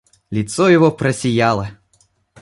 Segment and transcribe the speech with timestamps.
[0.31, 1.77] Лицо его просияло.